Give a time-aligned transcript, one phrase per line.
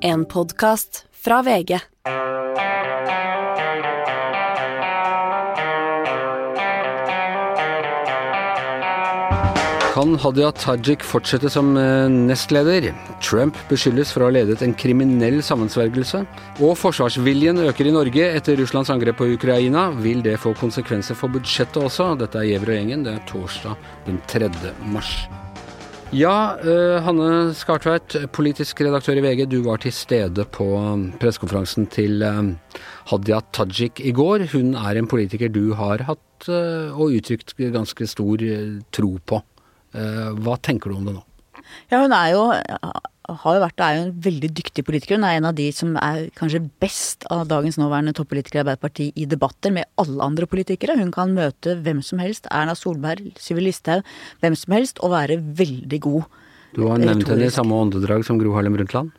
[0.00, 1.78] En podkast fra VG.
[9.94, 12.92] Kan Hadia Tajik fortsette som eh, nestleder?
[13.24, 16.22] Trump beskyldes for å ha ledet en kriminell sammensvergelse.
[16.62, 19.88] Og forsvarsviljen øker i Norge etter Russlands angrep på Ukraina.
[19.98, 22.12] Vil det få konsekvenser for budsjettet også?
[22.22, 23.04] Dette er Gjever og gjengen.
[23.08, 24.54] Det er torsdag den 3.
[24.94, 25.16] mars.
[26.16, 29.44] Ja, uh, Hanne Skartveit, politisk redaktør i VG.
[29.52, 30.64] Du var til stede på
[31.20, 32.54] pressekonferansen til uh,
[33.10, 34.46] Hadia Tajik i går.
[34.54, 38.44] Hun er en politiker du har hatt uh, og uttrykt ganske stor
[38.96, 39.42] tro på.
[39.96, 41.22] Eh, hva tenker du om det nå?
[41.90, 42.42] Ja, hun er jo
[43.28, 45.18] har jo vært, er jo en veldig dyktig politiker.
[45.18, 49.20] Hun er en av de som er kanskje best av dagens nåværende toppolitikere i Arbeiderpartiet
[49.20, 50.96] i debatter med alle andre politikere.
[50.98, 54.06] Hun kan møte hvem som helst, Erna Solberg, Sylvi Listhaug,
[54.40, 56.38] hvem som helst, og være veldig god.
[56.76, 59.12] Du har nevnt henne i samme åndedrag som Gro Harlem Brundtland?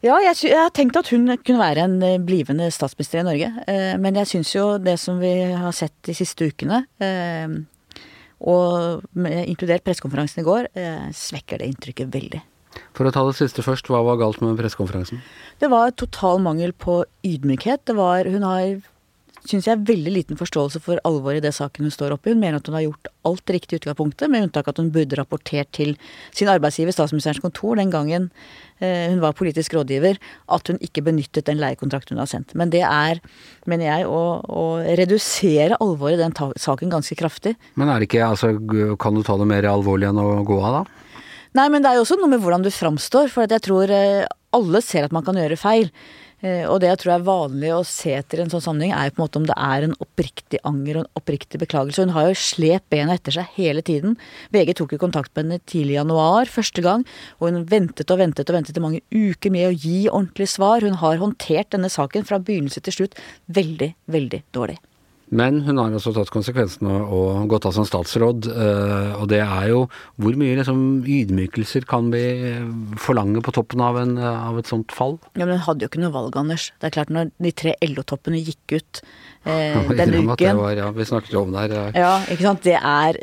[0.00, 3.50] Ja, jeg, jeg, har tenkt at hun kunne være en eh, blivende statsminister i Norge.
[3.68, 6.86] Eh, men jeg syns jo det som vi har sett de siste ukene,
[8.40, 12.40] og inkludert pressekonferansen i går, eh, svekker det inntrykket veldig.
[12.96, 15.22] For å ta det siste først, hva var galt med pressekonferansen?
[15.60, 17.84] Det var total mangel på ydmykhet.
[17.90, 18.80] Det var Hun har
[19.48, 22.34] syns jeg, veldig liten forståelse for alvoret i det saken hun står oppe i.
[22.34, 25.16] Hun mener at hun har gjort alt riktig i utgangspunktet, med unntak at hun burde
[25.18, 25.94] rapportert til
[26.36, 28.28] sin arbeidsgiver, statsministerens kontor, den gangen
[28.78, 30.20] eh, hun var politisk rådgiver,
[30.56, 32.54] at hun ikke benyttet den leiekontrakten hun har sendt.
[32.58, 33.22] Men det er,
[33.70, 34.64] mener jeg, å, å
[35.00, 37.56] redusere alvoret i den saken ganske kraftig.
[37.80, 38.54] Men er det ikke, altså,
[39.00, 41.09] kan du ta det mer alvorlig enn å gå av, da?
[41.58, 44.26] Nei, men det er jo også noe med hvordan du framstår, for jeg tror eh,
[44.54, 45.88] alle ser at man kan gjøre feil.
[46.40, 49.08] Eh, og det jeg tror er vanlig å se etter i en sånn sammenheng, er
[49.08, 52.06] jo på en måte om det er en oppriktig anger og en oppriktig beklagelse.
[52.06, 54.14] Hun har jo slept bena etter seg hele tiden.
[54.54, 57.04] VG tok jo kontakt med henne tidlig i januar, første gang,
[57.40, 60.86] og hun ventet og ventet og ventet i mange uker med å gi ordentlig svar.
[60.86, 63.18] Hun har håndtert denne saken fra begynnelse til slutt
[63.50, 64.78] veldig, veldig dårlig.
[65.30, 68.48] Men hun har også tatt konsekvensene og gått av som statsråd.
[68.50, 69.84] Eh, og det er jo
[70.20, 72.22] Hvor mye liksom ydmykelser kan vi
[72.98, 75.18] forlange på toppen av, en, av, et sånt fall?
[75.36, 76.70] Ja, Men hun hadde jo ikke noe valg, Anders.
[76.80, 79.02] Det er klart når de tre LO-toppene gikk ut
[79.46, 81.94] eh, denne uken var, ja, Vi snakket jo om det her.
[81.94, 82.66] Ja, ikke sant.
[82.66, 83.20] Det er,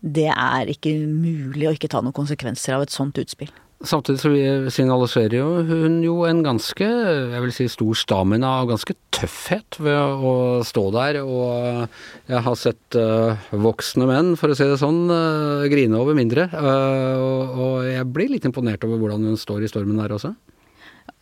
[0.00, 3.50] det er ikke mulig å ikke ta noen konsekvenser av et sånt utspill.
[3.82, 4.30] Samtidig så
[4.70, 9.98] signaliserer jo hun jo en ganske, jeg vil si stor stamina og ganske tøffhet ved
[10.22, 10.34] å
[10.66, 11.18] stå der.
[11.26, 16.14] Og jeg har sett uh, voksne menn, for å si det sånn, uh, grine over
[16.18, 16.46] mindre.
[16.54, 20.34] Uh, og, og, jeg blir litt imponert over hvordan hun står i stormen der også.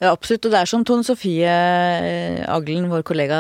[0.01, 0.47] Ja, absolutt.
[0.49, 1.53] Og det er som Tone Sofie
[2.49, 3.39] Aglen, vår kollega,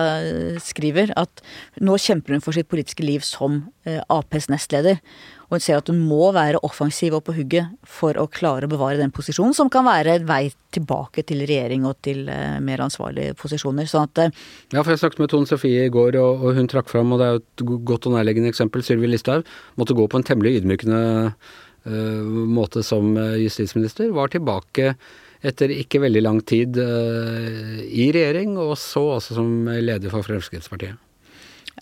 [0.60, 1.40] skriver, at
[1.80, 3.62] nå kjemper hun for sitt politiske liv som
[4.12, 5.00] Aps nestleder.
[5.48, 8.70] Og hun ser at hun må være offensiv og på hugget for å klare å
[8.70, 12.28] bevare den posisjonen, som kan være en vei tilbake til regjering og til
[12.62, 13.88] mer ansvarlige posisjoner.
[13.90, 17.16] Sånn at Ja, for jeg snakket med Tone Sofie i går, og, hun trakk fram,
[17.16, 19.48] og det er jo et godt og nærliggende eksempel, Sylvi Listhaug
[19.80, 21.00] måtte gå på en temmelig ydmykende
[22.52, 24.12] måte som justisminister.
[24.12, 24.92] Var tilbake
[25.42, 30.98] etter ikke veldig lang tid i regjering, og så også som leder for Fremskrittspartiet.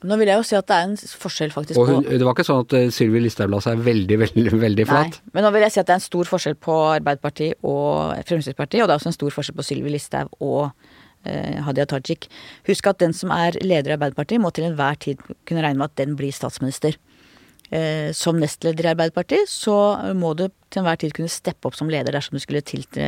[0.06, 2.26] Nå vil jeg jo si at det er en forskjell faktisk og hun, på Det
[2.26, 5.18] var ikke sånn at eh, Sylvi Listhaug la seg veldig, veldig, veldig flat?
[5.18, 8.14] Nei, men nå vil jeg si at det er en stor forskjell på Arbeiderpartiet og
[8.28, 10.68] Fremskrittspartiet, og det er også en stor forskjell på Sylvi Listhaug og
[11.26, 12.28] eh, Hadia Tajik.
[12.70, 15.90] Husk at den som er leder i Arbeiderpartiet, må til enhver tid kunne regne med
[15.90, 16.94] at den blir statsminister.
[17.68, 19.76] Eh, som nestleder i Arbeiderpartiet så
[20.16, 23.04] må du til enhver tid kunne steppe opp som leder dersom du skulle tiltre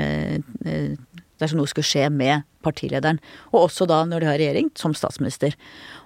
[0.69, 0.93] eh,
[1.41, 3.16] dersom noe skulle skje med partilederen.
[3.54, 5.54] Og også da, når de har regjering, som statsminister.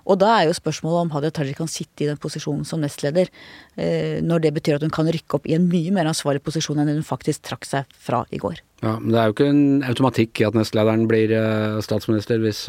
[0.06, 3.32] Og da er jo spørsmålet om Hadia Tajik kan sitte i den posisjonen som nestleder,
[3.74, 6.78] eh, når det betyr at hun kan rykke opp i en mye mer ansvarlig posisjon
[6.78, 8.62] enn hun faktisk trakk seg fra i går.
[8.84, 11.34] Ja, Men det er jo ikke en automatikk i at nestlederen blir
[11.82, 12.68] statsminister hvis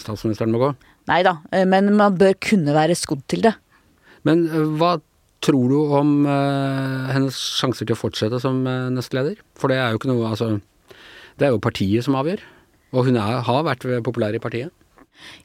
[0.00, 0.72] statsministeren må gå?
[1.10, 3.56] Nei da, men man bør kunne være skodd til det.
[4.28, 4.44] Men
[4.78, 4.96] hva
[5.42, 8.60] tror du om hennes sjanser til å fortsette som
[8.94, 9.40] nestleder?
[9.58, 10.52] For det er jo ikke noe altså
[11.38, 12.42] det er jo partiet som avgjør.
[12.92, 14.72] Og hun er, har vært populær i partiet.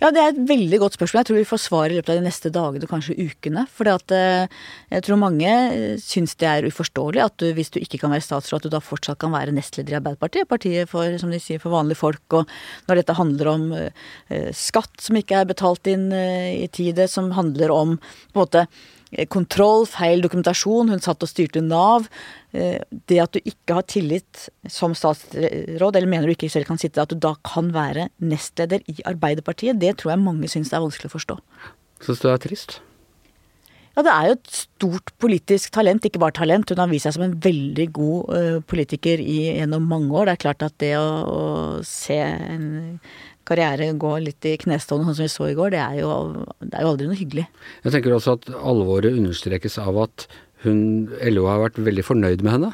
[0.01, 1.21] Ja, det er et veldig godt spørsmål.
[1.21, 3.65] Jeg tror vi får svar i løpet av de neste dagene og kanskje ukene.
[3.73, 4.57] For eh,
[4.93, 8.25] jeg tror mange eh, syns det er uforståelig at du, hvis du ikke kan være
[8.25, 10.49] statsråd, at du da fortsatt kan være nestleder i Arbeiderpartiet.
[10.49, 12.23] Partiet for, som de sier, for vanlige folk.
[12.41, 12.49] Og
[12.89, 13.89] når dette handler om uh,
[14.55, 18.67] skatt som ikke er betalt inn i tide, som handler om på en måte
[19.31, 20.91] kontroll, feil dokumentasjon.
[20.91, 22.07] Hun satt og styrte Nav.
[22.57, 26.79] Eh, det at du ikke har tillit som statsråd, eller mener du ikke selv kan
[26.81, 30.81] sitte, at du da kan være nestleder i Arbeiderpartiet, det tror jeg mange syns er
[30.81, 31.37] vanskelig å forstå.
[32.05, 32.77] Syns du det er trist?
[33.97, 36.69] Ja, det er jo et stort politisk talent, ikke bare talent.
[36.69, 40.29] Hun har vist seg som en veldig god uh, politiker i, gjennom mange år.
[40.29, 41.41] Det er klart at det å, å
[41.85, 42.67] se en
[43.47, 46.73] karriere gå litt i knestående, sånn som vi så i går, det er, jo, det
[46.75, 47.47] er jo aldri noe hyggelig.
[47.85, 50.27] Jeg tenker også at alvoret understrekes av at
[50.67, 50.83] hun,
[51.31, 52.73] LO har vært veldig fornøyd med henne.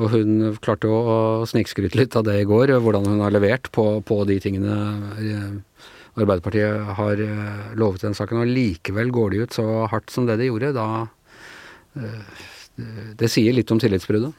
[0.00, 3.86] Og hun klarte å snikskryte litt av det i går, hvordan hun har levert på,
[4.06, 4.76] på de tingene
[5.20, 5.88] eh,
[6.20, 8.42] Arbeiderpartiet har eh, lovet i den saken.
[8.42, 10.72] Og likevel går de ut så hardt som det de gjorde.
[10.76, 10.86] Da
[12.00, 12.46] eh,
[13.20, 14.32] Det sier litt om tillitsbruddet.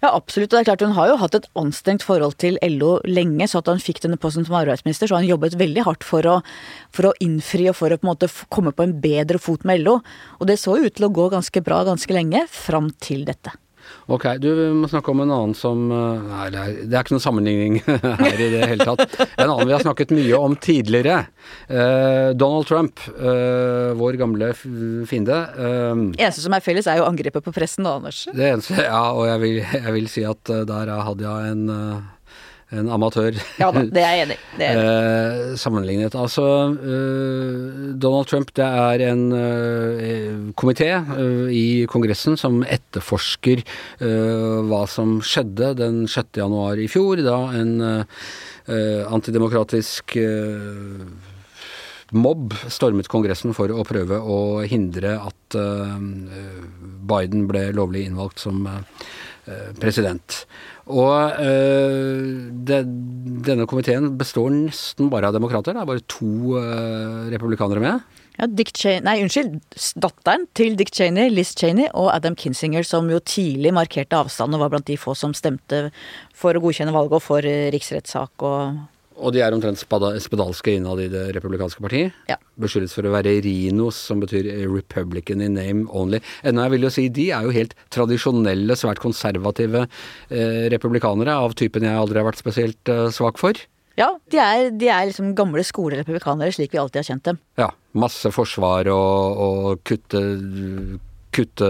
[0.00, 0.50] Ja, absolutt.
[0.52, 3.60] Og det er klart Hun har jo hatt et anstrengt forhold til LO lenge, så
[3.60, 6.38] at han fikk denne posten som arbeidsminister, så har han jobbet veldig hardt for å,
[6.94, 9.84] for å innfri og for å på en måte komme på en bedre fot med
[9.84, 9.98] LO.
[10.40, 13.52] Og det så ut til å gå ganske bra ganske lenge, fram til dette.
[14.10, 17.24] Ok, du må snakke om en annen som eh, Nei, det er, det ikke noen
[17.24, 17.78] sammenligning
[18.24, 19.16] her i det hele tatt.
[19.36, 21.22] En annen vi har snakket mye om tidligere.
[21.68, 24.52] Eh, Donald Trump, eh, vår gamle
[25.08, 25.38] fiende.
[25.56, 28.24] Uh, eneste som er felles, er jo angrepet på pressen da, Anders.
[28.34, 31.68] Det eneste, ja, og jeg vil, jeg vil si at der er Hadia en
[32.70, 33.34] en amatør.
[33.58, 34.66] Ja da, det er jeg enig i.
[34.68, 36.14] Eh, sammenlignet.
[36.18, 36.44] Altså,
[36.78, 44.84] eh, Donald Trump det er en eh, komité eh, i Kongressen som etterforsker eh, hva
[44.90, 46.38] som skjedde den 6.
[46.44, 50.14] januar i fjor, da en eh, antidemokratisk
[52.10, 55.56] mobb stormet Kongressen for å prøve å hindre at
[57.10, 58.64] Biden ble lovlig innvalgt som
[59.80, 60.42] president.
[60.90, 62.80] Og øh, det,
[63.46, 65.76] denne komiteen består nesten bare av demokrater.
[65.76, 68.18] Det er bare to øh, republikanere med.
[68.40, 69.58] Ja, Dick Cheney, nei, unnskyld.
[70.00, 74.62] Datteren til Dick Cheney, Liz Cheney, og Adam Kinsinger, som jo tidlig markerte avstand og
[74.64, 75.90] var blant de få som stemte
[76.32, 78.80] for å godkjenne valget og for eh, riksrettssak og
[79.20, 82.16] og de er omtrent spedalske innad i det republikanske partiet.
[82.30, 82.38] Ja.
[82.60, 86.22] Beskyldes for å være rinos, som betyr republican in name only.
[86.46, 91.56] Ennå jeg vil jo si, de er jo helt tradisjonelle, svært konservative eh, republikanere av
[91.58, 93.60] typen jeg aldri har vært spesielt eh, svak for.
[94.00, 97.40] Ja, de er, de er liksom gamle skolerepublikanere, slik vi alltid har kjent dem.
[97.60, 97.70] Ja.
[98.00, 100.20] Masse forsvar og, og kutte
[101.34, 101.68] kutte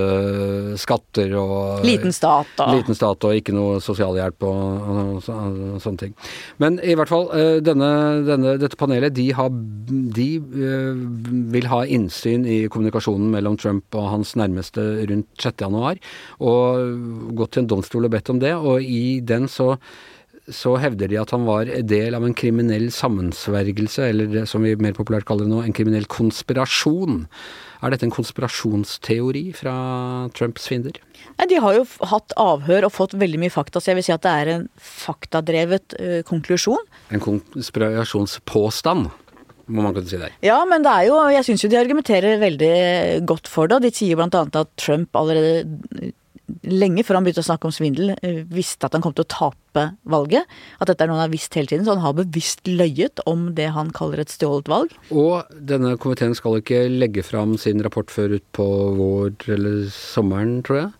[0.80, 4.60] skatter og Liten stat og Liten stat og ikke noe sosialhjelp og,
[4.94, 6.14] og, og sånne ting.
[6.62, 7.90] Men i hvert fall, eh, denne,
[8.26, 9.50] denne, dette panelet, de, har,
[10.20, 11.02] de uh,
[11.54, 15.66] vil ha innsyn i kommunikasjonen mellom Trump og hans nærmeste rundt 6.
[15.66, 16.00] januar,
[16.40, 19.74] og gått til en domstol og bedt om det, og i den så
[20.50, 24.74] så hevder de at han var del av en kriminell sammensvergelse, eller det som vi
[24.82, 27.20] mer populært kaller det nå, en kriminell konspirasjon.
[27.80, 29.74] Er dette en konspirasjonsteori fra
[30.36, 30.98] Trumps fiender?
[31.48, 34.26] De har jo hatt avhør og fått veldig mye fakta, så jeg vil si at
[34.26, 36.84] det er en faktadrevet uh, konklusjon.
[37.14, 39.10] En konspirasjonspåstand?
[39.70, 40.32] må man kunne si der.
[40.42, 42.72] Ja, men det er jo Jeg syns jo de argumenterer veldig
[43.28, 43.78] godt for det.
[43.78, 44.26] og De sier bl.a.
[44.42, 46.10] at Trump allerede
[46.66, 49.32] lenge før han begynte å snakke om svindel, eh, visste at han kom til å
[49.32, 50.46] tape valget.
[50.80, 51.84] At dette er noe han har visst hele tiden.
[51.84, 54.94] Så han har bevisst løyet om det han kaller et stjålet valg.
[55.10, 58.68] Og denne komiteen skal ikke legge fram sin rapport før ut på
[58.98, 60.92] vår eller sommeren, tror jeg.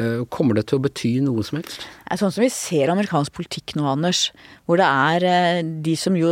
[0.00, 1.84] Eh, kommer det til å bety noe som helst?
[2.16, 4.30] Sånn som vi ser amerikansk politikk nå, Anders,
[4.66, 6.30] hvor det er eh, de som jo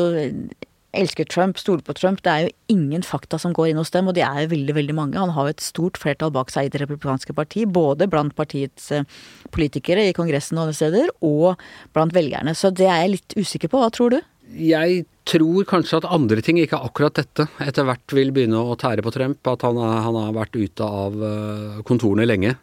[0.96, 2.22] elsker Trump, stoler på Trump.
[2.24, 4.74] Det er jo ingen fakta som går inn hos dem, og de er jo veldig,
[4.78, 5.20] veldig mange.
[5.20, 8.90] Han har jo et stort flertall bak seg i Det republikanske parti, både blant partiets
[8.96, 9.06] eh,
[9.54, 11.60] politikere i Kongressen og andre steder, og
[11.96, 12.56] blant velgerne.
[12.56, 13.82] Så det er jeg litt usikker på.
[13.82, 14.20] Hva tror du?
[14.58, 19.04] Jeg tror kanskje at andre ting, ikke akkurat dette, etter hvert vil begynne å tære
[19.04, 19.42] på Trump.
[19.52, 22.56] At han, han har vært ute av eh, kontorene lenge.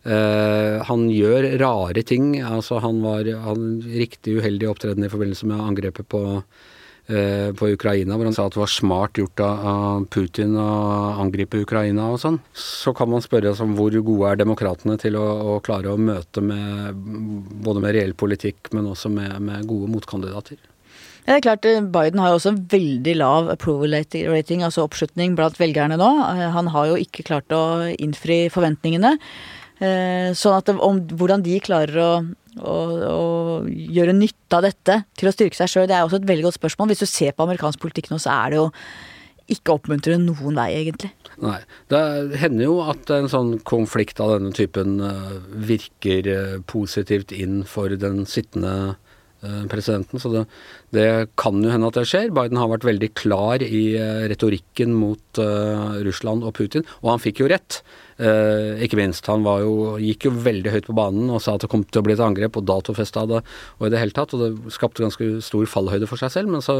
[0.00, 2.38] Uh, han gjør rare ting.
[2.40, 6.22] Altså, han var han, riktig uheldig opptreden i forbindelse med angrepet på
[7.10, 10.66] på Ukraina, hvor han sa at det var smart gjort av Putin å
[11.22, 12.38] angripe Ukraina og sånn.
[12.54, 16.00] Så kan man spørre oss om hvor gode er demokratene til å, å klare å
[16.00, 17.00] møte med
[17.64, 20.60] både med reell politikk, men også med, med gode motkandidater.
[21.26, 24.86] Ja, det er klart, eh, Biden har jo også en veldig lav approval rating, altså
[24.86, 26.10] oppslutning blant velgerne nå.
[26.32, 27.64] Eh, han har jo ikke klart å
[27.96, 29.16] innfri forventningene.
[29.80, 32.08] Sånn at om hvordan de klarer å
[32.58, 36.28] og, og, gjøre nytte av dette til å styrke seg sjøl, det er også et
[36.28, 36.90] veldig godt spørsmål.
[36.90, 38.68] Hvis du ser på amerikansk politikk nå, så er det jo
[39.50, 41.10] ikke oppmuntrende noen vei, egentlig.
[41.42, 41.58] Nei.
[41.90, 42.00] Det
[42.42, 47.90] hender jo at en sånn konflikt av denne typen uh, virker uh, positivt inn for
[47.98, 50.22] den sittende uh, presidenten.
[50.22, 50.44] Så det,
[50.94, 51.08] det,
[51.40, 52.30] kan jo hende at det skjer.
[52.36, 53.84] Biden har vært veldig klar i
[54.30, 55.42] retorikken mot
[56.06, 57.80] Russland og Putin, og han fikk jo rett.
[58.20, 59.24] Eh, ikke minst.
[59.32, 62.04] Han jo, gikk jo veldig høyt på banen og sa at det kom til å
[62.04, 64.34] bli et angrep, og datofesta det og i det hele tatt.
[64.36, 66.76] Og det skapte ganske stor fallhøyde for seg selv, men så,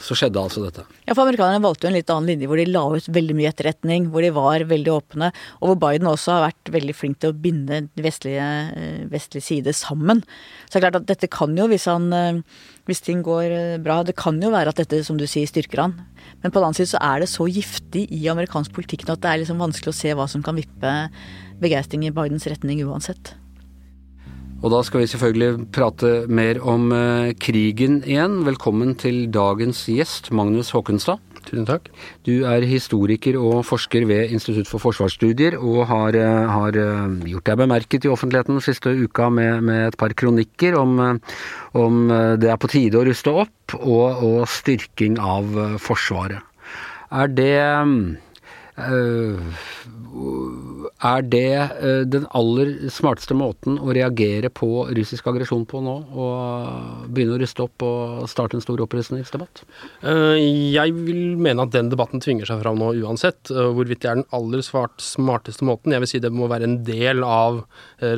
[0.00, 0.86] så skjedde altså dette.
[1.04, 3.52] Ja, for amerikanerne valgte jo en litt annen linje hvor de la ut veldig mye
[3.52, 7.34] etterretning, hvor de var veldig åpne, og hvor Biden også har vært veldig flink til
[7.34, 10.24] å binde vestlige, eh, vestlige side sammen.
[10.64, 12.44] Så det er klart at dette kan jo, hvis han eh,
[12.90, 14.02] hvis ting går eh, bra.
[14.06, 15.98] Det kan jo være at dette, som du sier, styrker han.
[16.40, 19.30] Men på den annen side så er det så giftig i amerikansk politikk at det
[19.30, 20.94] er liksom vanskelig å se hva som kan vippe
[21.60, 23.34] begeistring i Bidens retning uansett.
[24.60, 28.42] Og da skal vi selvfølgelig prate mer om eh, krigen igjen.
[28.44, 31.20] Velkommen til dagens gjest, Magnus Håkenstad.
[31.50, 31.88] Tusen takk.
[32.26, 36.78] Du er historiker og forsker ved Institutt for forsvarsstudier, og har, eh, har
[37.26, 41.20] gjort deg bemerket i offentligheten siste uka med, med et par kronikker om,
[41.74, 46.46] om, det er på tide å ruste opp, og, og styrking av Forsvaret.
[47.10, 47.58] Er det
[51.00, 55.96] er det den aller smarteste måten å reagere på russisk aggresjon på nå?
[56.12, 56.26] Å
[57.08, 59.62] begynne å ruste opp og starte en stor opprustningsdebatt?
[60.04, 63.50] Jeg vil mene at den debatten tvinger seg fram nå uansett.
[63.50, 65.94] Hvorvidt det er den aller smarteste måten.
[65.94, 67.62] Jeg vil si det må være en del av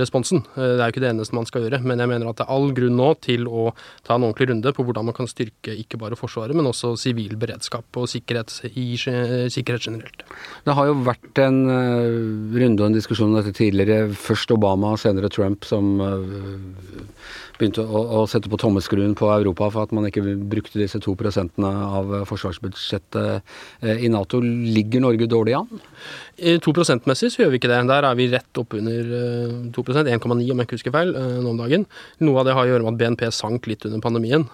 [0.02, 0.42] responsen.
[0.56, 1.82] Det er jo ikke det eneste man skal gjøre.
[1.86, 3.68] Men jeg mener at det er all grunn nå til å
[4.06, 7.34] ta en ordentlig runde på hvordan man kan styrke ikke bare Forsvaret, men også sivil
[7.40, 10.24] beredskap og sikkerhet, i, sikkerhet generelt.
[10.66, 14.10] Det har jo vært en uh, runde og en diskusjon om dette tidligere.
[14.16, 16.16] Først Obama, senere Trump, som uh,
[17.58, 21.14] begynte å, å, sette på tommeskruen på Europa for at man ikke brukte disse to
[21.18, 23.42] prosentene av forsvarsbudsjettet
[23.84, 24.40] uh, i Nato.
[24.42, 25.70] Ligger Norge dårlig an?
[26.64, 27.82] To prosentmessig så gjør vi ikke det.
[27.92, 29.14] Der er vi rett oppunder
[29.76, 31.86] 2% 1,9 om jeg ikke husker feil, nå om dagen.
[32.24, 34.48] Noe av det har å gjøre med at BNP sank litt under pandemien.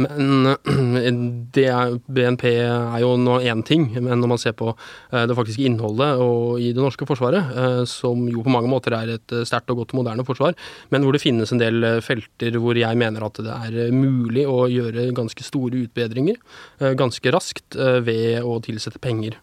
[0.00, 0.54] Men
[2.16, 6.22] BNP er jo nå én ting, men når man ser på eh, det faktiske innholdet
[6.62, 9.94] i det norske forsvaret, eh, som jo på mange måter er et sterkt og godt
[9.94, 10.56] og moderne forsvar,
[10.94, 14.64] men hvor det finnes en del felter hvor jeg mener at det er mulig å
[14.70, 16.38] gjøre ganske store utbedringer
[16.80, 19.38] eh, ganske raskt ved å tilsette penger.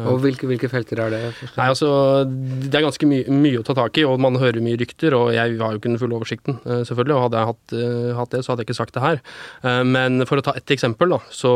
[0.00, 1.20] Og hvilke, hvilke, felter er det?
[1.56, 1.88] Nei, altså,
[2.24, 5.16] Det er ganske my mye å ta tak i, og man hører mye rykter.
[5.18, 7.16] Og jeg har jo ikke den fulle oversikten, eh, selvfølgelig.
[7.16, 9.24] Og hadde jeg hatt, uh, hatt, det, så hadde jeg ikke sagt det her.
[9.64, 11.54] Uh, men for å ta ett eksempel, da, så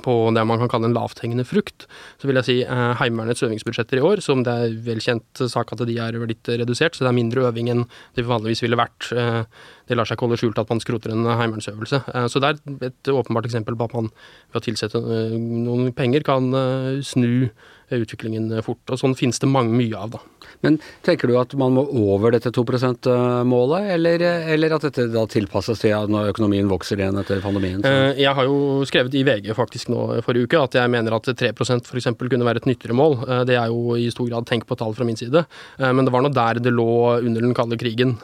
[0.00, 1.84] på det man kan kalle en lavthengende frukt,
[2.20, 5.84] så vil jeg si eh, Heimevernets øvingsbudsjetter i år, som det er velkjent sak at
[5.88, 7.84] de er litt redusert, så det er mindre øving enn
[8.16, 9.10] det vanligvis ville vært.
[9.12, 9.42] Eh,
[9.88, 12.02] det lar seg ikke holde skjult at man skroter en heimevernsøvelse.
[12.14, 15.92] Eh, så det er et åpenbart eksempel på at man ved å tilsette eh, noen
[15.96, 17.50] penger kan eh, snu
[17.92, 18.80] utviklingen fort.
[18.88, 20.48] Og sånn finnes det mange, mye av, da.
[20.64, 24.22] Men tenker du at man må over dette 2 %-målet, eller,
[24.54, 27.82] eller, at dette da tilpasses til når økonomien vokser igjen etter pandemien?
[27.84, 27.92] Så?
[28.16, 31.92] Jeg har jo skrevet i VG faktisk nå forrige uke at jeg mener at 3%
[31.92, 32.08] f.eks.
[32.22, 33.18] kunne være et nyttigere mål.
[33.50, 35.44] Det er jo i stor grad tenk på tall fra min side,
[35.82, 38.16] men det var nå der det lå under den kalde krigen.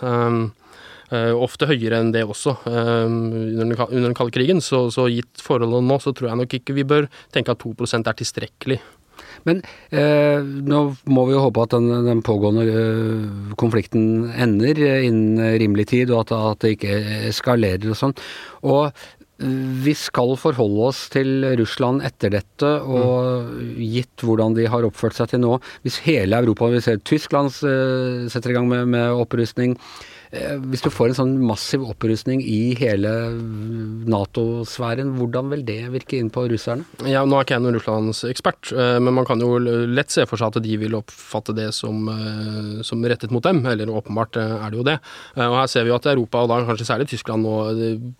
[1.08, 4.60] Ofte høyere enn det også under, den, kalde krigen.
[4.64, 8.10] Så, så gitt forholdene nå, så tror jeg nok ikke vi bør tenke at 2%
[8.10, 8.80] er tilstrekkelig.
[9.46, 9.60] Men
[9.94, 15.88] eh, nå må vi jo håpe at den, den pågående eh, konflikten ender innen rimelig
[15.94, 16.98] tid, og at, at det ikke
[17.30, 18.18] eskalerer og sånn.
[18.68, 18.90] Og
[19.38, 25.30] vi skal forholde oss til Russland etter dette, og gitt hvordan de har oppført seg
[25.30, 29.76] til nå Hvis hele Europa, vi ser Tyskland eh, setter i gang med, med opprustning,
[29.78, 33.10] Eh, hvis du får en sånn massiv opprustning i hele
[34.08, 36.84] Nato-sfæren, hvordan vil det virke inn på russerne?
[37.08, 40.26] Ja, Nå er ikke jeg noen Russlands ekspert, eh, men man kan jo lett se
[40.28, 43.64] for seg at de vil oppfatte det som, eh, som rettet mot dem.
[43.66, 44.98] Eller åpenbart er det jo det.
[45.36, 47.56] Og Her ser vi jo at Europa, og da kanskje særlig Tyskland, nå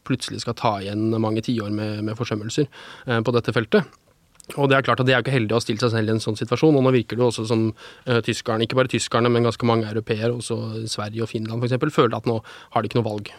[0.05, 2.69] plutselig skal ta igjen mange tiår med, med forsømmelser
[3.05, 3.85] på dette feltet.
[4.57, 6.09] Og det er klart at det er jo ikke heldig å ha stilt seg selv
[6.09, 6.79] i en sånn situasjon.
[6.79, 9.91] Og nå virker det jo også som uh, tyskerne, ikke bare tyskerne, men ganske mange
[9.91, 12.41] europeere, også Sverige og Finland f.eks., føler at nå
[12.75, 13.33] har de ikke noe valg.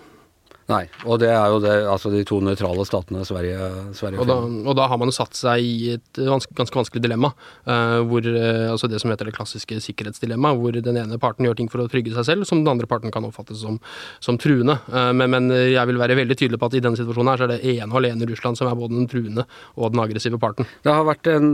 [0.69, 4.35] Nei, og det er jo det, altså de to nøytrale statene, Sverige, Sverige og, da,
[4.69, 7.31] og da har man jo satt seg i et ganske vanskelig dilemma.
[7.65, 11.57] Uh, hvor, uh, altså det som heter det klassiske sikkerhetsdilemma, hvor den ene parten gjør
[11.57, 13.79] ting for å trygge seg selv, som den andre parten kan oppfattes som,
[14.21, 14.77] som truende.
[14.93, 17.47] Uh, men, men, jeg vil være veldig tydelig på at i denne situasjonen her så
[17.47, 20.69] er det ene og alene Russland som er både den truende og den aggressive parten.
[20.85, 21.49] Det har vært en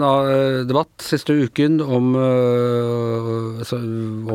[0.67, 2.11] debatt siste uken om,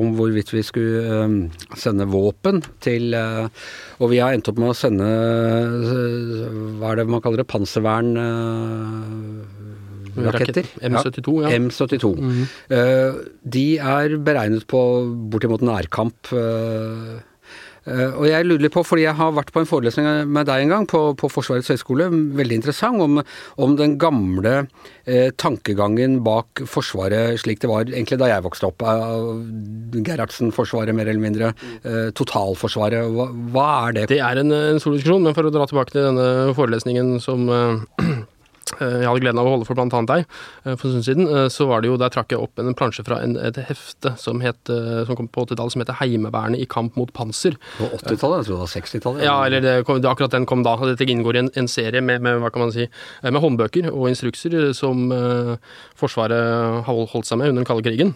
[0.00, 1.28] om hvorvidt vi skulle
[1.76, 5.06] sende våpen til Og vi har endt opp med å sende
[6.80, 8.12] hva er det man kaller det, panservern
[10.20, 10.66] raketter.
[10.82, 11.52] M72, ja.
[11.56, 12.12] M72.
[12.18, 13.18] Mm -hmm.
[13.56, 14.80] de er beregnet på
[15.30, 16.32] bortimot nærkamp.
[17.88, 20.74] Eh, og jeg lurer på, fordi jeg har vært på en forelesning med deg en
[20.74, 23.20] gang på, på Forsvarets høgskole, veldig interessant, om,
[23.60, 24.54] om den gamle
[25.04, 28.84] eh, tankegangen bak Forsvaret slik det var egentlig da jeg vokste opp.
[28.84, 31.52] Eh, Gerhardsen-forsvaret, mer eller mindre.
[31.84, 33.08] Eh, totalforsvaret.
[33.14, 34.08] Hva, hva, er det?
[34.14, 37.48] Det er en, en stor diskusjon, men for å dra tilbake til denne forelesningen som
[37.50, 38.09] Eh,
[38.80, 40.02] jeg hadde gleden av å holde for bl.a.
[40.10, 41.28] deg eh, for en stund siden.
[41.28, 44.14] Eh, så var det jo, Der trakk jeg opp en plansje fra en, et hefte
[44.20, 44.72] som, het,
[45.06, 47.58] som kom på 80-tallet, som heter 'Heimevernet i kamp mot panser'.
[47.78, 48.40] På 80-tallet?
[48.40, 49.24] Jeg tror det var 60-tallet?
[49.26, 49.76] Ja, eller det,
[50.08, 50.76] akkurat den kom da.
[50.80, 52.88] Dette inngår i en, en serie med, med, hva kan man si,
[53.22, 55.10] med håndbøker og instrukser som
[55.98, 58.14] Forsvaret holdt seg med under den kalde krigen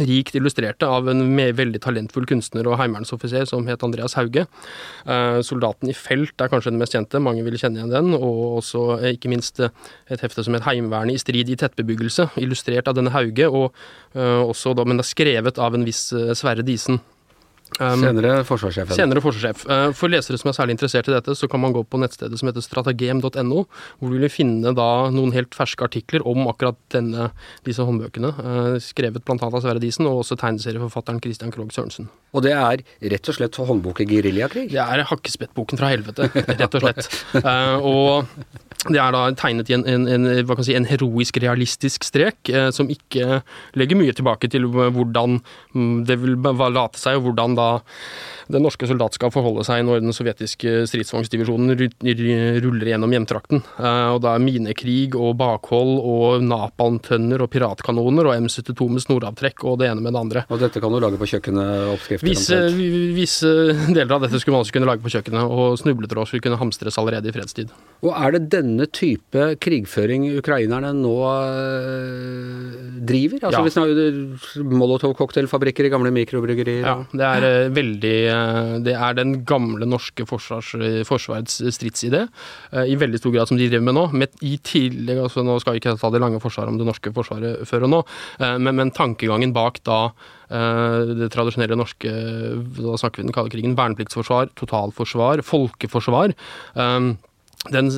[0.00, 4.46] rikt illustrerte av en veldig talentfull kunstner og heimevernsoffiser som het Andreas Hauge.
[5.06, 8.14] Eh, 'Soldaten i felt' er kanskje den mest kjente, mange vil kjenne igjen den.
[8.14, 9.70] Og også eh, ikke minst eh,
[10.10, 13.72] et hefte som het 'Heimevernet i strid i tettbebyggelse', illustrert av denne Hauge, og
[14.14, 17.00] også da, men det er skrevet av en viss Sverre Disen.
[17.80, 18.92] Um, senere forsvarssjef.
[18.94, 19.64] Senere forsvarssjef.
[19.66, 22.38] Uh, for lesere som er særlig interessert i dette, så kan man gå på nettstedet
[22.40, 23.64] som heter strategem.no,
[23.98, 27.30] hvor du vil finne da noen helt ferske artikler om akkurat denne,
[27.66, 28.32] disse håndbøkene.
[28.38, 29.38] Uh, skrevet bl.a.
[29.38, 32.10] av Sverre Disen, og også tegneserieforfatteren Christian Krogh Sørensen.
[32.34, 34.68] Og det er rett og slett håndbok i geriljakrig?
[34.72, 37.10] Det er hakkespettboken fra helvete, rett og slett.
[37.44, 38.44] Uh, og
[38.92, 42.90] det er da tegnet i en, en, en, si, en heroisk, realistisk strek, eh, som
[42.92, 43.40] ikke
[43.80, 45.38] legger mye tilbake til hvordan
[45.72, 47.63] mm, det vil late seg, og hvordan da
[48.52, 51.72] den norske soldat skal forholde seg når den sovjetiske stridsvognsdivisjonen
[52.64, 53.62] ruller gjennom hjemtrakten.
[53.78, 59.64] Eh, og da er minekrig og bakhold og napalmtønner og piratkanoner og M72 med snoravtrekk
[59.64, 60.44] og det ene med det andre.
[60.52, 61.72] Og dette kan du lage på kjøkkenet?
[61.94, 62.28] oppskrifter?
[62.28, 62.60] Visse,
[63.16, 63.50] visse
[63.94, 66.98] deler av dette skulle man også kunne lage på kjøkkenet, og snubletråd skulle kunne hamstres
[67.00, 67.72] allerede i fredstid.
[68.04, 72.74] Og er det denne type krigføring ukrainerne nå øh,
[73.08, 73.46] driver?
[73.48, 73.64] Altså ja.
[73.64, 76.84] Hvis det Molotov-cocktailfabrikker i gamle mikrobryggerier?
[76.84, 80.74] Ja, det er øh, veldig øh, Det er den gamle norske forsvars,
[81.08, 82.26] forsvarets stridsidé
[82.84, 84.06] i veldig stor grad som de driver med nå.
[84.12, 87.12] Med, I tillegg, altså Nå skal vi ikke ta det lange forsvaret om det norske
[87.14, 88.00] forsvaret før og nå,
[88.60, 90.00] men, men tankegangen bak da
[90.48, 92.10] det tradisjonelle norske
[92.76, 93.76] Da snakker vi den kalde krigen.
[93.78, 96.34] Vernepliktsforsvar, totalforsvar, folkeforsvar.
[96.76, 97.14] Um,
[97.72, 97.88] den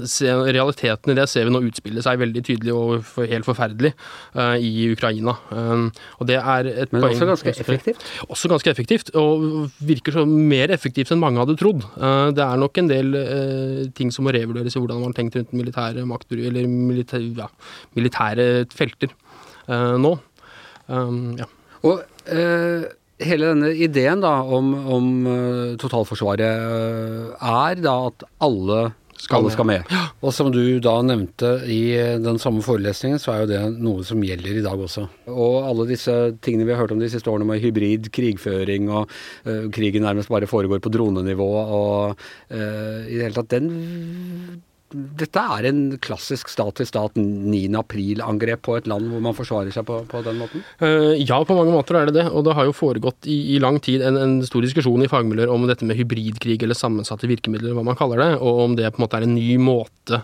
[0.47, 3.93] realiteten i det ser vi nå utspille seg veldig tydelig og helt forferdelig
[4.37, 5.35] uh, i Ukraina.
[5.51, 5.89] Um,
[6.21, 8.05] og det er et Men poeng, også ganske effektivt?
[8.31, 11.83] Også ganske effektivt, og virker så mer effektivt enn mange hadde trodd.
[11.97, 15.19] Uh, det er nok en del uh, ting som må revurderes i hvordan man har
[15.19, 17.49] tenkt rundt militære maktbruk, eller militære, ja,
[17.99, 19.11] militære felter
[19.67, 20.13] nå.
[20.87, 21.49] Um, ja.
[21.83, 22.05] Og
[23.27, 25.09] hele denne ideen da om, om
[25.83, 28.79] totalforsvaret er da at alle
[29.17, 29.95] skal Alle skal med.
[30.21, 31.81] Og som du da nevnte i
[32.23, 35.07] den samme forelesningen, så er jo det noe som gjelder i dag også.
[35.33, 39.11] Og alle disse tingene vi har hørt om de siste årene med hybrid krigføring, og
[39.49, 42.17] uh, krigen nærmest bare foregår på dronenivå, og
[42.53, 43.71] uh, i det hele tatt Den
[44.95, 47.59] dette er en klassisk stat-til-stat 9.
[47.81, 50.63] april-angrep på et land hvor man forsvarer seg på, på den måten?
[50.79, 52.27] Uh, ja, på mange måter er det det.
[52.31, 55.51] Og det har jo foregått i, i lang tid en, en, stor diskusjon i fagmiljøer
[55.51, 59.01] om dette med hybridkrig eller sammensatte virkemidler, hva man kaller det, og om det på
[59.01, 60.23] en måte er en ny måte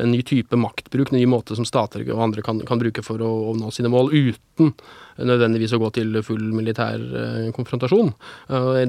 [0.00, 3.22] en ny type maktbruk, en ny måte som stater og andre kan, kan bruke for
[3.22, 4.72] å, å, nå sine mål, uten
[5.20, 8.12] nødvendigvis å gå til full militær eh, konfrontasjon.
[8.48, 8.80] Uh,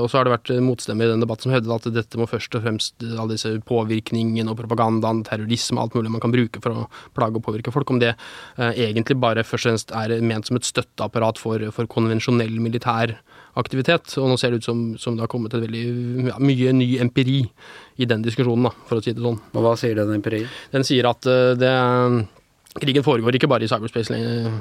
[0.00, 2.58] og så har det vært motstemmer i den debatten som hevdet at dette må først
[2.58, 6.86] og fremst alle disse påvirkningene og propagandaen, terrorisme, alt mulig man kan bruke for å
[7.16, 10.60] plage og påvirke folk, om det uh, egentlig bare først og fremst er ment som
[10.60, 13.16] et støtteapparat for, for konvensjonell militær
[13.58, 14.16] aktivitet.
[14.20, 15.84] Og nå ser det ut som, som det har kommet et veldig
[16.30, 17.40] ja, mye ny empiri
[18.00, 19.40] i den diskusjonen, da, for å si det sånn.
[19.54, 20.50] Og Hva sier den empirien?
[20.74, 21.74] Den sier at uh, det
[22.78, 24.14] Krigen foregår ikke bare i cyberspace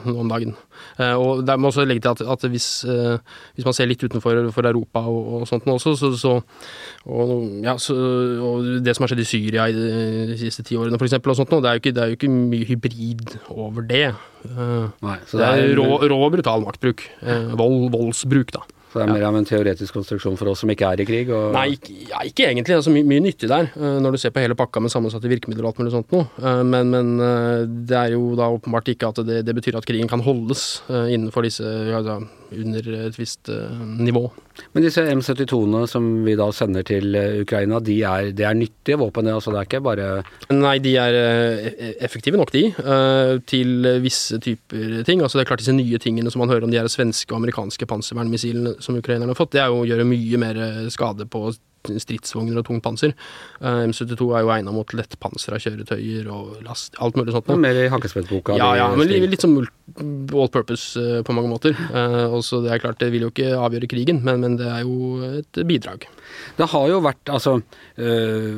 [0.10, 0.56] om dagen.
[0.98, 3.22] Uh, og der må også legge til at, at hvis, uh,
[3.54, 4.34] hvis, man ser litt utenfor
[4.66, 6.32] Europa og, og sånt nå også, så, så,
[7.06, 7.94] og, ja, så,
[8.42, 9.86] og, det som har skjedd i Syria i de,
[10.32, 12.32] de siste ti årene f.eks., og sånt nå, det er, ikke, det er jo ikke
[12.34, 14.08] mye hybrid over det.
[14.42, 17.06] Uh, Nei, det, det, er rå, rå brutal maktbruk.
[17.62, 18.66] vold, voldsbruk, da.
[18.90, 21.30] Så det er mer av en teoretisk konstruksjon for oss som ikke er i krig?
[21.30, 21.52] Og...
[21.54, 22.80] Nei, ikke, ja, ikke egentlig.
[22.80, 25.68] Altså, mye, mye, nyttig der, uh, når du ser på hele pakka med sammensatte virkemidler
[25.68, 26.26] og alt mulig sånt noe.
[26.42, 29.86] Uh, men, men uh, det er jo da åpenbart ikke at det, det betyr at
[29.86, 32.18] krigen kan holdes innenfor disse altså,
[32.56, 33.50] under et visst
[34.00, 34.24] nivå.
[34.74, 39.30] Men disse M72-ene som vi da sender til Ukraina, de er, det er nyttige våpen?
[39.32, 40.10] Altså det er ikke bare
[40.52, 41.18] Nei, de er
[42.04, 42.66] effektive nok, de,
[43.50, 45.24] til visse typer ting.
[45.24, 47.40] Altså det er klart disse nye tingene som man hører om de her svenske og
[47.40, 51.48] amerikanske panservernmissilene som ukrainerne har fått, det er jo å gjøre mye mer skade på
[51.88, 53.16] stridsvogner og tungt panser.
[53.62, 57.50] Eh, M72 er jo egna mot lettpansra kjøretøyer og last, alt mulig sånt.
[57.50, 57.58] Noe.
[57.60, 58.58] er mer i hakkespettboka.
[58.60, 61.76] Ja, ja, men litt, litt som all purpose eh, på mange måter.
[61.76, 64.70] Eh, og så det er klart, det vil jo ikke avgjøre krigen, men, men det
[64.70, 66.08] er jo et bidrag.
[66.60, 67.56] Det har jo vært Altså
[67.98, 68.58] øh,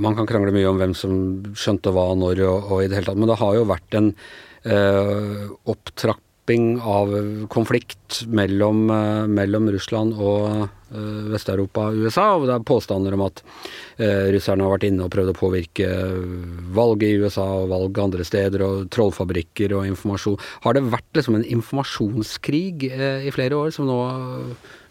[0.00, 1.12] Man kan krangle mye om hvem som
[1.56, 4.10] skjønte hva når og, og i det hele tatt, men det har jo vært en
[4.68, 7.14] øh, opptrapping av
[7.52, 10.68] konflikt mellom, øh, mellom Russland og
[11.32, 12.26] Vest-Europa og USA.
[12.36, 13.42] Og det er påstander om at
[13.98, 15.90] øh, russerne har vært inne og prøvd å påvirke
[16.76, 20.38] valget i USA og valg andre steder, og trollfabrikker og informasjon.
[20.66, 22.86] Har det vært liksom en informasjonskrig
[23.26, 23.98] i flere år, som nå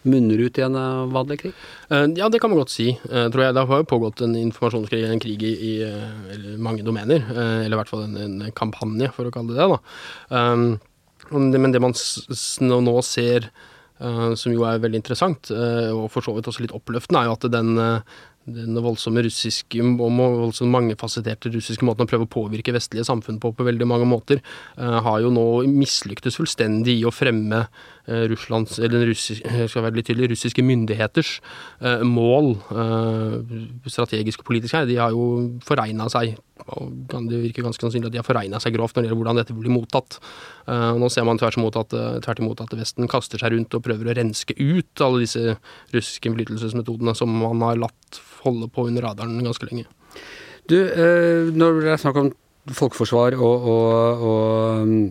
[0.06, 0.76] munner ut i en
[1.10, 1.54] vanlig krig?
[1.90, 3.54] Eh, Ja, det kan man godt si, eh, tror jeg.
[3.54, 7.24] Det har jo pågått en informasjonskrig, en krig i, i eh, mange domener.
[7.26, 9.68] eh, Eller i hvert fall en, en kampanje, for å kalle det det.
[10.30, 10.78] da.
[11.30, 11.92] Men det man
[12.60, 13.50] nå ser, eh,
[13.98, 17.36] som jo er veldig interessant, eh, og for så vidt også litt oppløftende, er jo
[17.36, 22.74] at den eh, den voldsomme russiske og voldsomt mangefasetterte russiske måten å prøve å påvirke
[22.74, 24.40] vestlige samfunn på på veldig mange måter,
[24.78, 27.66] eh, har jo nå mislyktes fullstendig i å fremme
[28.06, 29.14] eh, Russlands, eller den
[29.70, 31.40] skal være litt tydelig, russiske myndigheters
[31.80, 34.86] eh, mål, eh, strategisk og politisk her.
[34.86, 36.36] De har jo foregna seg,
[36.74, 36.92] og
[37.30, 39.56] det virker ganske sannsynlig at de har foregna seg grovt når det gjelder hvordan dette
[39.56, 40.18] blir mottatt.
[40.66, 43.76] Uh, nå ser man tvert imot, at, eh, tvert imot at Vesten kaster seg rundt
[43.76, 45.58] og prøver å renske ut alle disse
[45.94, 49.86] russiske innflytelsesmetodene som man har latt holde på under radaren ganske lenge.
[50.70, 52.32] Du, uh, når det er snakk om
[52.74, 55.06] folkeforsvar og, og, og eh,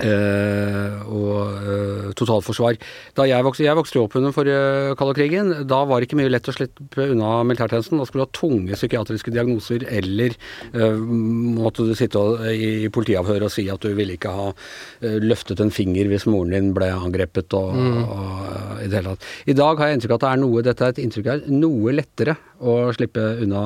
[0.00, 2.78] og eh, totalforsvar.
[3.18, 5.52] Da jeg vokste, jeg vokste opp under forrige kalde krigen.
[5.68, 8.00] Da var det ikke mye lett å slippe unna militærtjenesten.
[8.00, 10.36] Da skulle du ha tunge psykiatriske diagnoser, eller
[10.74, 15.18] uh, måtte du sitte og, i politiavhør og si at du ville ikke ha uh,
[15.22, 19.28] løftet en finger hvis moren din ble angrepet og, og uh, i det hele tatt.
[19.50, 21.50] I dag har jeg inntrykk av at det er noe, dette er et inntrykk av
[21.52, 23.62] noe lettere å slippe unna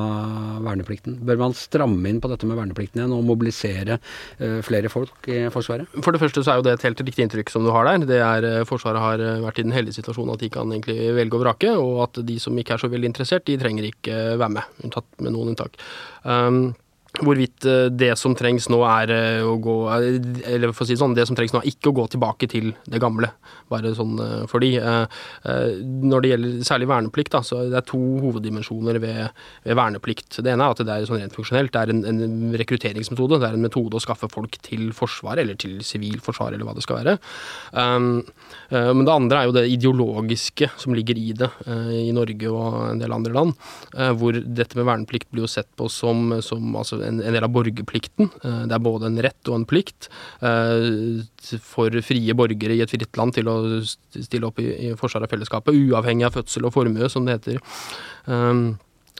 [0.63, 1.17] verneplikten.
[1.27, 3.97] Bør man stramme inn på dette med verneplikten igjen og mobilisere
[4.39, 5.91] eh, flere folk i Forsvaret?
[5.99, 8.05] For det første så er jo det et helt riktig inntrykk som du har der.
[8.09, 11.11] Det er eh, Forsvaret har eh, vært i den heldige situasjonen at de kan egentlig
[11.17, 14.15] velge og vrake, og at de som ikke er så veldig interessert, de trenger ikke
[14.15, 15.79] eh, være med, unntatt med noen unntak.
[16.23, 16.75] Um,
[17.23, 20.17] Hvorvidt eh, det som trengs nå er eh, å gå eh,
[20.51, 22.49] Eller for å si det sånn, det som trengs nå er ikke å gå tilbake
[22.51, 23.29] til det gamle.
[23.71, 24.17] Bare sånn
[24.49, 24.75] fordi.
[24.75, 30.37] Når det gjelder særlig verneplikt, da, så det er to hoveddimensjoner ved, ved verneplikt.
[30.43, 31.73] Det ene er at det er sånn rent funksjonelt.
[31.73, 33.39] Det er en, en rekrutteringsmetode.
[33.41, 36.85] Det er en metode å skaffe folk til Forsvaret, eller til sivilforsvar, eller hva det
[36.85, 37.15] skal være.
[37.73, 38.21] Um,
[38.69, 41.49] men det andre er jo det ideologiske som ligger i det,
[42.05, 43.67] i Norge og en del andre land.
[44.19, 47.53] Hvor dette med verneplikt blir jo sett på som, som altså en, en del av
[47.55, 48.31] borgerplikten.
[48.43, 50.09] Eh, Det er både en rett og en plikt
[50.41, 55.25] eh, for frie borgere i et fritt land til å stille opp i, i forsvar
[55.25, 57.61] av fellesskapet, uavhengig av fødsel og formue, som det heter.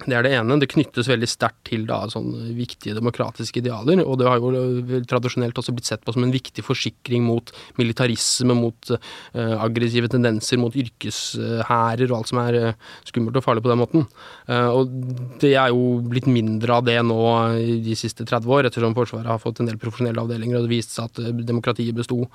[0.04, 0.58] Det er det ene.
[0.60, 4.02] Det knyttes veldig sterkt til da, sånne viktige demokratiske idealer.
[4.04, 8.58] Og det har jo tradisjonelt også blitt sett på som en viktig forsikring mot militarisme,
[8.60, 13.72] mot uh, aggressive tendenser, mot yrkeshærer og alt som er uh, skummelt og farlig på
[13.72, 14.04] den måten.
[14.50, 14.92] Uh, og
[15.40, 17.22] det er jo blitt mindre av det nå
[17.56, 20.76] i de siste 30 år, ettersom Forsvaret har fått en del profesjonelle avdelinger, og det
[20.76, 22.26] viste seg at eh, demokratiet besto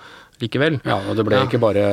[0.43, 0.81] likevel.
[0.89, 1.47] Ja, og det ble Ja.
[1.47, 1.85] ikke bare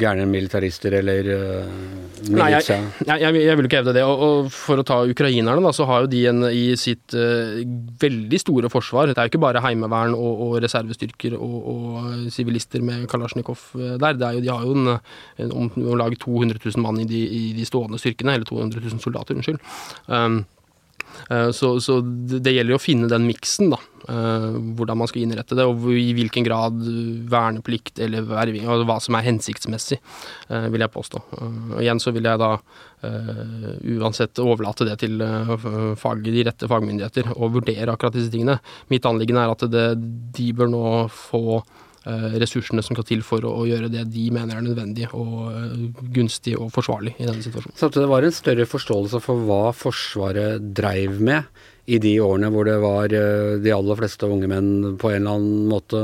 [0.00, 1.72] gærne militarister eller uh,
[2.20, 2.66] Nei, jeg,
[3.06, 4.02] jeg, jeg, vil- ikke hevde det.
[4.04, 7.62] Og, og for å ta ukrainerne, da, så har jo de en, i sitt uh,
[8.02, 12.84] veldig store forsvar Det er jo ikke bare heimevern og, og reservestyrker og, og sivilister
[12.84, 14.18] med Kalasjnikov der.
[14.20, 14.92] Det er jo, de har jo en,
[15.40, 18.36] en, om, om lag 200 000 mann i de, i de stående styrkene.
[18.36, 19.62] Eller 200 000 soldater, unnskyld.
[20.12, 20.42] Um,
[21.54, 23.78] så, så det gjelder jo å finne den miksen, da.
[24.10, 26.78] eh, hvordan man skal innrette det, og i hvilken grad
[27.30, 30.00] verneplikt eller verving, og hva som er hensiktsmessig,
[30.48, 31.22] eh, vil jeg påstå.
[31.38, 32.50] Eh, og igjen så vil jeg da
[33.06, 35.54] eh, uansett overlate det til eh,
[36.00, 38.58] fag, de rette fagmyndigheter å vurdere akkurat disse tingene.
[38.90, 39.86] Mitt anliggende er at det,
[40.36, 41.78] de bør nå få eh,
[42.40, 45.82] ressursene som skal til for å gjøre det de mener er nødvendig og eh,
[46.16, 47.76] gunstig og forsvarlig i denne situasjonen.
[47.76, 51.44] Samtidig var det en større forståelse for hva Forsvaret dreiv med
[51.90, 55.36] i de årene hvor det var eh, de aller fleste unge menn på en eller
[55.36, 56.00] annen måte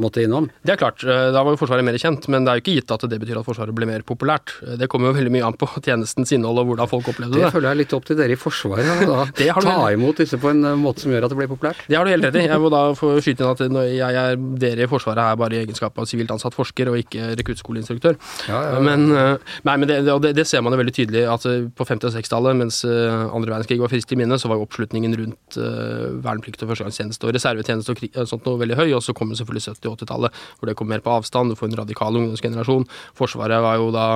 [0.00, 0.48] måtte innom.
[0.66, 2.74] Det er klart, eh, da var jo Forsvaret mer kjent, men det er jo ikke
[2.78, 4.52] gitt at det betyr at Forsvaret ble mer populært.
[4.66, 7.44] Eh, Det kommer jo veldig mye an på tjenestens innhold og hvordan folk opplevde Det
[7.46, 7.52] det.
[7.54, 8.90] føler jeg er litt opp til dere i Forsvaret.
[9.06, 9.20] Da
[9.56, 11.80] har du ta imot disse på en måte som gjør at det blir populært.
[11.88, 12.44] Det har du helt rett i.
[12.50, 15.62] Jeg må da få skyte inn at jeg er, dere i Forsvaret er bare i
[15.64, 18.18] egenskap av sivilt ansatt forsker og ikke rekruttskoleinstruktør.
[18.50, 18.80] Ja, ja.
[18.84, 22.10] Men, eh, nei, men det, det, det, ser man jo veldig tydelig at på 50-
[22.10, 25.58] og 60-tallet, mens andre verdenskrig var friskt i minne, så var jo oppslutningen rundt rundt
[25.60, 28.88] uh, verneplikt og førstegangstjeneste og reservetjeneste og krig, sånt noe veldig høy.
[28.96, 31.52] Og så kommer selvfølgelig 70- og 80-tallet, hvor det kom mer på avstand.
[31.52, 32.86] Du får en radikal ungdomsgenerasjon.
[33.18, 34.06] Forsvaret var jo da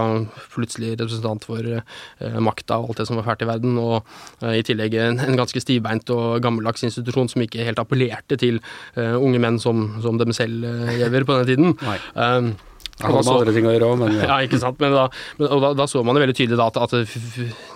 [0.54, 3.78] plutselig representant for uh, makta og alt det som var fælt i verden.
[3.80, 3.96] Og
[4.42, 8.60] uh, i tillegg en, en, ganske stivbeint og gammeldags institusjon som ikke helt appellerte til
[8.94, 10.62] unge menn som, som dem selv
[10.94, 11.74] gjever på den tiden.
[11.84, 11.98] Nei.
[12.14, 12.54] Um,
[12.94, 14.26] jeg hadde andre ting å gjøre òg, men ja.
[14.30, 14.40] ja.
[14.46, 14.80] ikke sant.
[14.82, 15.06] Men da,
[15.48, 17.14] og da, da, så man det veldig tydelig da, at, at,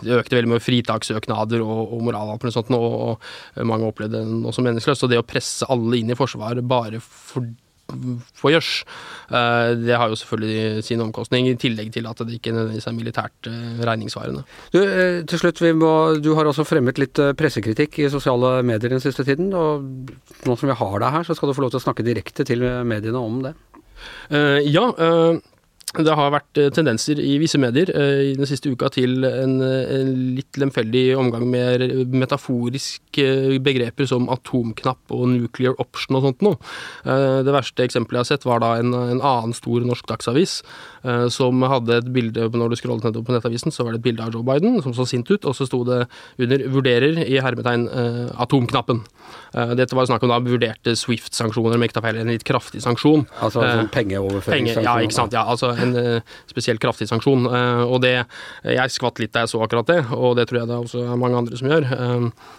[0.07, 4.43] det økte veldig med fritakssøknader og, og moralvalper og sånt, og, og mange opplevde det
[4.45, 5.07] nå som meningsløst.
[5.07, 7.47] Og det å presse alle inn i forsvar bare for
[8.37, 8.83] for gjørs.
[9.33, 12.97] Eh, det har jo selvfølgelig sin omkostning, i tillegg til at det ikke nødvendigvis er
[12.97, 14.45] militært eh, regningssvarende.
[14.75, 19.05] Du, eh, til slutt, må, du har også fremmet litt pressekritikk i sosiale medier den
[19.05, 19.55] siste tiden.
[19.57, 19.89] og
[20.45, 22.45] Nå som vi har deg her, så skal du få lov til å snakke direkte
[22.49, 23.57] til mediene om det.
[24.33, 24.89] Uh, ja.
[24.99, 25.39] Uh,
[25.97, 30.11] det har vært eh, tendenser i visse medier i den siste uka til en, en
[30.37, 31.81] litt lemfeldig omgang med
[32.13, 33.08] metaforiske
[33.65, 36.59] begreper som atomknapp og nuclear option og sånt noe.
[37.05, 40.61] Det verste eksempelet jeg har sett, var da en, en annen stor norsk dagsavis
[41.33, 44.25] som hadde et bilde Når du scrollet nedover på nettavisen, så var det et bilde
[44.25, 46.01] av Joe Biden som så sint ut, og så sto det
[46.39, 47.87] under 'vurderer' i hermetegn
[48.39, 49.05] atomknappen.
[49.55, 53.25] Eh, dette var snakk om da vurderte Swift-sanksjoner, tar feil, en litt kraftig sanksjon.
[53.45, 54.83] Altså en sånn pengeoverføringssanksjon?
[54.83, 55.37] Penge, ja, ikke sant.
[55.37, 57.49] Ja, altså en spesielt kraftig sanksjon.
[57.49, 58.17] Og det
[58.65, 61.21] Jeg skvatt litt da jeg så akkurat det, og det tror jeg det også er
[61.21, 61.87] mange andre som gjør.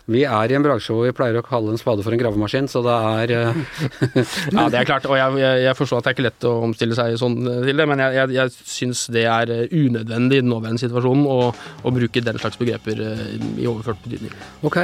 [0.10, 2.70] Vi er i en bransje hvor vi pleier å kalle en spade for en gravemaskin,
[2.72, 3.60] så det er uh...
[4.56, 6.54] Ja, det er klart, og jeg, jeg, jeg, forstår at det er ikke lett å
[6.68, 10.52] omstille seg sånn til det, men jeg, jeg, jeg syns det er unødvendig i den
[10.52, 14.34] nåværende situasjonen å, å, bruke den slags begreper i overført betydning.
[14.68, 14.80] Ok,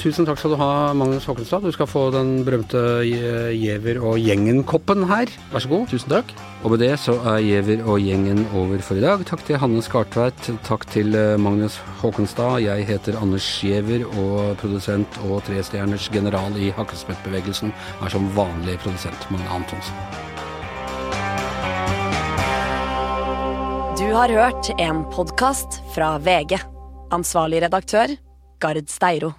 [0.00, 1.66] tusen takk skal du ha, Magnus Håkenstad.
[1.66, 5.32] Du skal få den berømte Giæver og gjengen-koppen her.
[5.52, 5.88] Vær så god.
[5.90, 6.34] Tusen takk.
[6.60, 9.22] Og med det så er Giæver og gjengen over for i dag.
[9.24, 10.50] Takk til Hanne Skartveit.
[10.66, 12.60] Takk til eh, Magnus Håkenstad.
[12.60, 19.24] Jeg heter Anders Giæver, og produsent og trestjerners general i hakkespettbevegelsen er som vanlig produsent
[19.32, 19.96] Magne Antonsen.
[23.96, 26.58] Du har hørt en podkast fra VG.
[27.10, 28.18] Ansvarlig redaktør,
[28.60, 29.32] Gard Steiro.